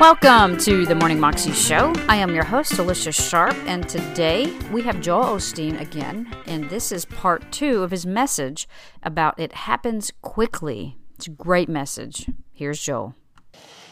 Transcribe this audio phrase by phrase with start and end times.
[0.00, 1.92] Welcome to the Morning Moxie Show.
[2.08, 6.90] I am your host, Alicia Sharp, and today we have Joel Osteen again, and this
[6.90, 8.66] is part two of his message
[9.02, 10.96] about it happens quickly.
[11.16, 12.30] It's a great message.
[12.54, 13.14] Here's Joel.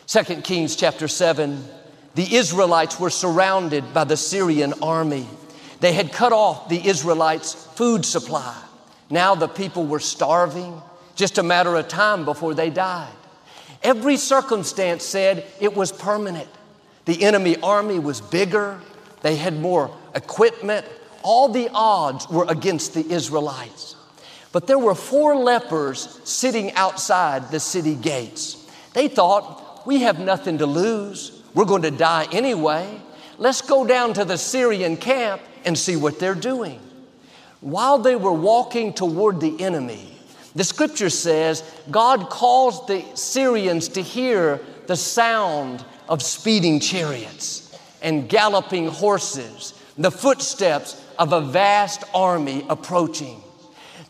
[0.07, 1.63] 2 Kings chapter 7.
[2.15, 5.27] The Israelites were surrounded by the Syrian army.
[5.81, 8.57] They had cut off the Israelites' food supply.
[9.11, 10.81] Now the people were starving,
[11.17, 13.13] just a matter of time before they died.
[13.83, 16.49] Every circumstance said it was permanent.
[17.05, 18.81] The enemy army was bigger,
[19.23, 20.87] they had more equipment.
[21.23, 23.97] All the odds were against the Israelites.
[24.53, 28.67] But there were four lepers sitting outside the city gates.
[28.95, 31.43] They thought, we have nothing to lose.
[31.55, 33.01] We're going to die anyway.
[33.37, 36.81] Let's go down to the Syrian camp and see what they're doing.
[37.61, 40.18] While they were walking toward the enemy,
[40.59, 48.29] the scripture says God caused the Syrians to hear the sound of speeding chariots and
[48.29, 53.41] galloping horses, the footsteps of a vast army approaching.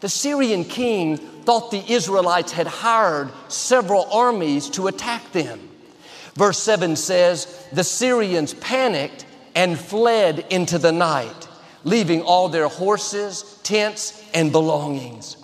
[0.01, 5.69] The Syrian king thought the Israelites had hired several armies to attack them.
[6.33, 11.47] Verse 7 says, The Syrians panicked and fled into the night,
[11.85, 15.38] leaving all their horses, tents, and belongings.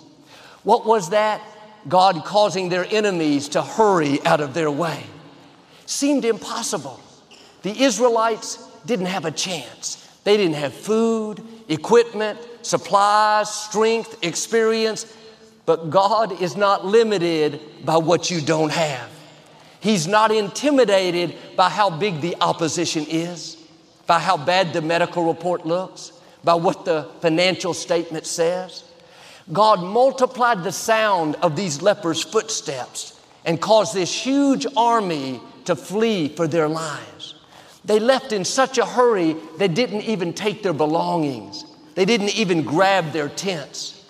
[0.65, 1.41] What was that?
[1.87, 5.03] God causing their enemies to hurry out of their way.
[5.85, 6.99] Seemed impossible.
[7.61, 10.01] The Israelites didn't have a chance.
[10.23, 15.05] They didn't have food, equipment, supplies, strength, experience.
[15.67, 19.09] But God is not limited by what you don't have.
[19.79, 23.55] He's not intimidated by how big the opposition is,
[24.07, 26.11] by how bad the medical report looks,
[26.43, 28.83] by what the financial statement says.
[29.51, 36.29] God multiplied the sound of these lepers' footsteps and caused this huge army to flee
[36.29, 37.35] for their lives.
[37.83, 41.65] They left in such a hurry, they didn't even take their belongings.
[41.93, 44.03] They didn't even grab their tents.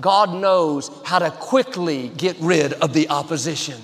[0.00, 3.80] God knows how to quickly get rid of the opposition.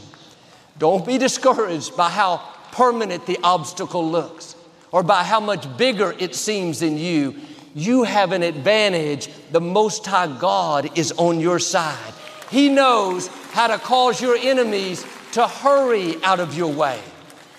[0.78, 4.55] Don't be discouraged by how permanent the obstacle looks
[4.91, 7.41] or by how much bigger it seems in you
[7.75, 9.28] you have an advantage.
[9.50, 12.12] The Most High God is on your side.
[12.50, 17.00] He knows how to cause your enemies to hurry out of your way.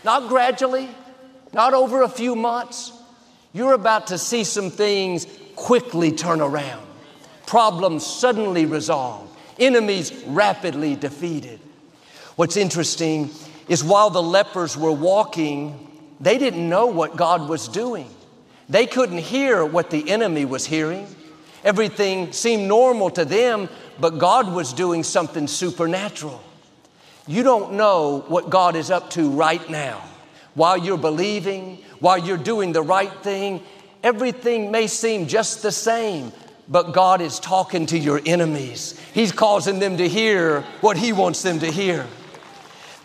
[0.03, 0.90] Not gradually,
[1.53, 2.91] not over a few months.
[3.53, 6.85] You're about to see some things quickly turn around,
[7.46, 11.59] problems suddenly resolved, enemies rapidly defeated.
[12.35, 13.29] What's interesting
[13.68, 15.88] is while the lepers were walking,
[16.19, 18.09] they didn't know what God was doing.
[18.73, 21.06] They couldn't hear what the enemy was hearing.
[21.63, 23.69] Everything seemed normal to them,
[24.00, 26.41] but God was doing something supernatural.
[27.28, 30.03] You don't know what God is up to right now.
[30.56, 33.61] While you're believing, while you're doing the right thing,
[34.01, 36.31] everything may seem just the same,
[36.67, 39.00] but God is talking to your enemies.
[39.13, 42.07] He's causing them to hear what He wants them to hear.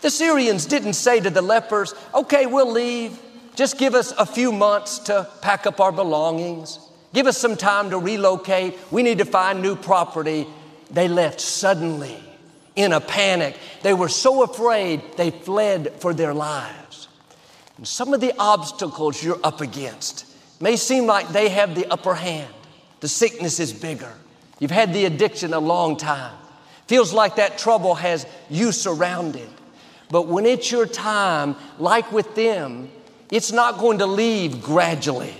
[0.01, 3.19] The Syrians didn't say to the lepers, okay, we'll leave.
[3.59, 6.79] Just give us a few months to pack up our belongings.
[7.13, 8.77] Give us some time to relocate.
[8.89, 10.47] We need to find new property.
[10.91, 12.23] They left suddenly
[12.77, 13.57] in a panic.
[13.81, 17.09] They were so afraid they fled for their lives.
[17.75, 20.25] And some of the obstacles you're up against
[20.61, 22.53] may seem like they have the upper hand.
[23.01, 24.13] The sickness is bigger.
[24.59, 26.37] You've had the addiction a long time.
[26.87, 29.49] Feels like that trouble has you surrounded.
[30.09, 32.89] But when it's your time, like with them,
[33.31, 35.35] it's not going to leave gradually.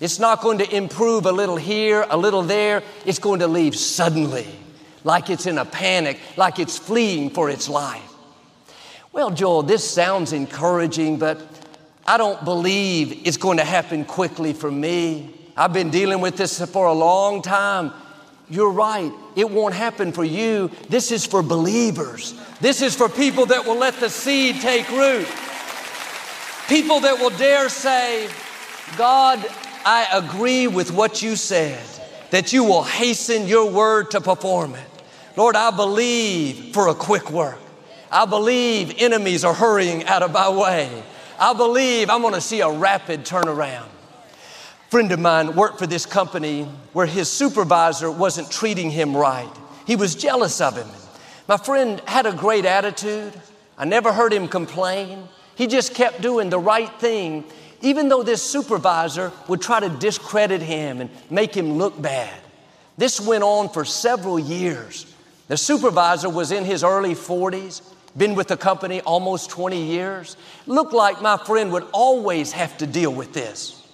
[0.00, 2.82] It's not going to improve a little here, a little there.
[3.06, 4.46] It's going to leave suddenly,
[5.04, 8.02] like it's in a panic, like it's fleeing for its life.
[9.12, 11.40] Well, Joel, this sounds encouraging, but
[12.04, 15.32] I don't believe it's going to happen quickly for me.
[15.56, 17.92] I've been dealing with this for a long time.
[18.48, 19.12] You're right.
[19.36, 20.70] It won't happen for you.
[20.88, 22.34] This is for believers.
[22.60, 25.28] This is for people that will let the seed take root.
[26.72, 28.30] People that will dare say,
[28.96, 29.44] God,
[29.84, 31.84] I agree with what you said,
[32.30, 34.88] that you will hasten your word to perform it.
[35.36, 37.58] Lord, I believe for a quick work.
[38.10, 41.02] I believe enemies are hurrying out of my way.
[41.38, 43.84] I believe I'm to see a rapid turnaround.
[43.84, 46.62] A friend of mine worked for this company
[46.94, 49.52] where his supervisor wasn't treating him right.
[49.86, 50.88] He was jealous of him.
[51.46, 53.38] My friend had a great attitude.
[53.76, 55.28] I never heard him complain.
[55.62, 57.44] He just kept doing the right thing,
[57.82, 62.34] even though this supervisor would try to discredit him and make him look bad.
[62.98, 65.06] This went on for several years.
[65.46, 67.80] The supervisor was in his early 40s.
[68.18, 70.36] been with the company almost 20 years.
[70.66, 73.86] Looked like my friend would always have to deal with this.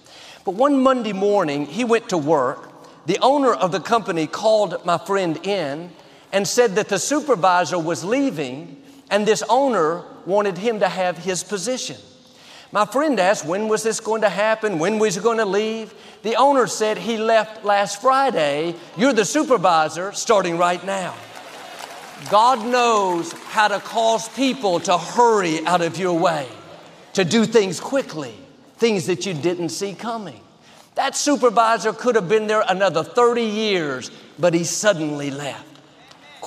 [0.46, 2.70] But one Monday morning, he went to work.
[3.04, 5.90] The owner of the company called my friend in
[6.32, 11.42] and said that the supervisor was leaving and this owner wanted him to have his
[11.42, 11.96] position.
[12.70, 14.78] My friend asked, When was this going to happen?
[14.78, 15.94] When was he going to leave?
[16.22, 18.74] The owner said, He left last Friday.
[18.96, 21.14] You're the supervisor starting right now.
[22.30, 26.46] God knows how to cause people to hurry out of your way,
[27.14, 28.34] to do things quickly,
[28.76, 30.40] things that you didn't see coming.
[30.96, 35.67] That supervisor could have been there another 30 years, but he suddenly left.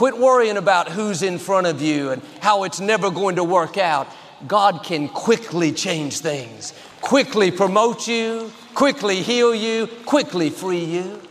[0.01, 3.77] Quit worrying about who's in front of you and how it's never going to work
[3.77, 4.07] out.
[4.47, 11.21] God can quickly change things, quickly promote you, quickly heal you, quickly free you.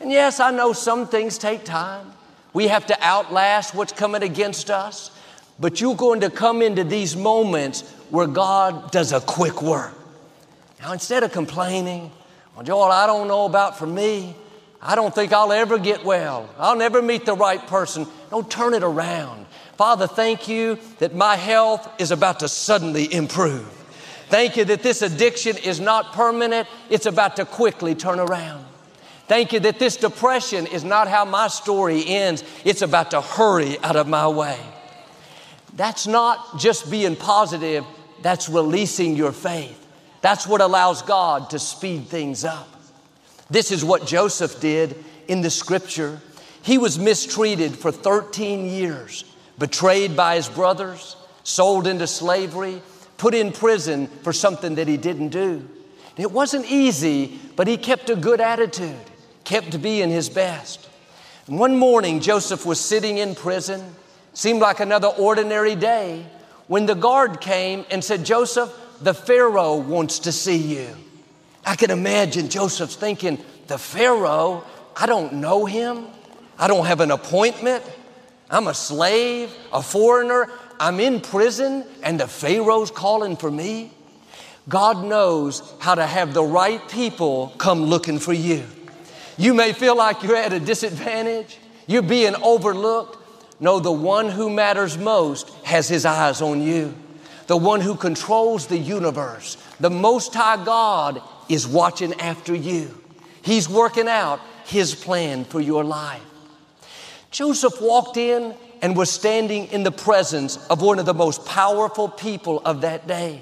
[0.00, 2.10] And yes, I know some things take time.
[2.54, 5.10] We have to outlast what's coming against us.
[5.60, 9.92] But you're going to come into these moments where God does a quick work.
[10.80, 12.10] Now, instead of complaining,
[12.56, 14.34] well, Joel, I don't know about for me.
[14.80, 16.48] I don't think I'll ever get well.
[16.58, 18.06] I'll never meet the right person.
[18.30, 19.46] Don't turn it around.
[19.76, 23.66] Father, thank you that my health is about to suddenly improve.
[24.28, 28.64] Thank you that this addiction is not permanent, it's about to quickly turn around.
[29.26, 33.78] Thank you that this depression is not how my story ends, it's about to hurry
[33.80, 34.58] out of my way.
[35.74, 37.84] That's not just being positive,
[38.20, 39.86] that's releasing your faith.
[40.20, 42.68] That's what allows God to speed things up.
[43.50, 46.20] This is what Joseph did in the scripture.
[46.62, 49.24] He was mistreated for 13 years,
[49.58, 52.82] betrayed by his brothers, sold into slavery,
[53.16, 55.68] put in prison for something that he didn't do.
[56.16, 58.96] It wasn't easy, but he kept a good attitude
[59.48, 60.88] kept being his best.
[61.46, 63.82] And one morning, Joseph was sitting in prison,
[64.34, 66.26] seemed like another ordinary day,
[66.66, 70.94] when the guard came and said, Joseph, the Pharaoh wants to see you.
[71.68, 74.64] I can imagine Joseph thinking, The Pharaoh,
[74.96, 76.06] I don't know him.
[76.58, 77.84] I don't have an appointment.
[78.48, 80.48] I'm a slave, a foreigner.
[80.80, 83.92] I'm in prison, and the Pharaoh's calling for me.
[84.66, 88.64] God knows how to have the right people come looking for you.
[89.36, 93.18] You may feel like you're at a disadvantage, you're being overlooked.
[93.60, 96.94] No, the one who matters most has his eyes on you.
[97.46, 102.96] The one who controls the universe, the Most High God, is watching after you.
[103.42, 106.22] He's working out his plan for your life.
[107.30, 112.08] Joseph walked in and was standing in the presence of one of the most powerful
[112.08, 113.40] people of that day.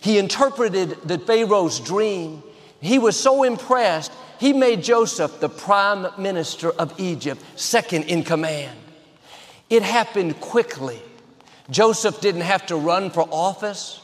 [0.00, 2.42] He interpreted the Pharaoh's dream.
[2.80, 8.78] He was so impressed, he made Joseph the prime minister of Egypt, second in command.
[9.68, 11.02] It happened quickly.
[11.70, 14.00] Joseph didn't have to run for office.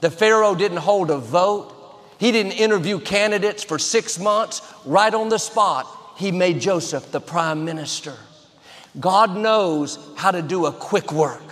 [0.00, 1.72] The Pharaoh didn't hold a vote.
[2.18, 4.62] He didn't interview candidates for six months.
[4.84, 5.86] Right on the spot,
[6.16, 8.14] he made Joseph the prime minister.
[8.98, 11.42] God knows how to do a quick work.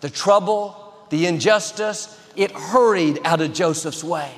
[0.00, 4.32] The trouble, the injustice, it hurried out of Joseph's way.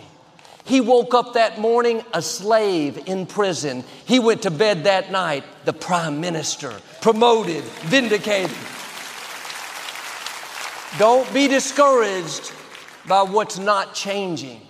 [0.64, 3.84] He woke up that morning a slave in prison.
[4.06, 6.72] He went to bed that night the prime minister,
[7.02, 8.56] promoted, vindicated.
[10.99, 12.52] Don't be discouraged
[13.06, 14.61] by what's not changing.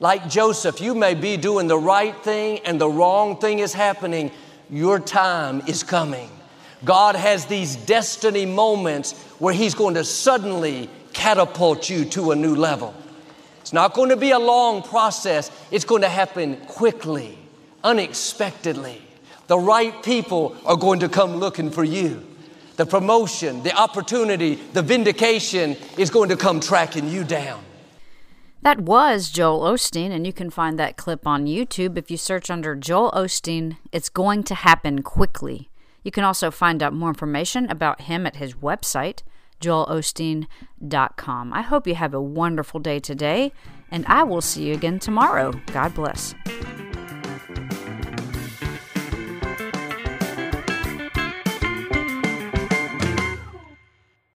[0.00, 4.30] Like Joseph, you may be doing the right thing and the wrong thing is happening.
[4.70, 6.30] Your time is coming.
[6.86, 12.54] God has these destiny moments where He's going to suddenly catapult you to a new
[12.54, 12.94] level.
[13.60, 17.38] It's not going to be a long process, it's going to happen quickly,
[17.84, 19.02] unexpectedly.
[19.48, 22.26] The right people are going to come looking for you.
[22.76, 27.62] The promotion, the opportunity, the vindication is going to come tracking you down.
[28.62, 32.50] That was Joel Osteen, and you can find that clip on YouTube if you search
[32.50, 33.78] under Joel Osteen.
[33.90, 35.70] It's going to happen quickly.
[36.02, 39.22] You can also find out more information about him at his website,
[39.62, 41.52] joelosteen.com.
[41.54, 43.52] I hope you have a wonderful day today,
[43.90, 45.52] and I will see you again tomorrow.
[45.72, 46.34] God bless.